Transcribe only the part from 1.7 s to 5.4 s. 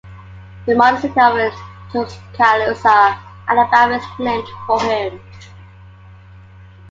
Tuscaloosa, Alabama is named for him.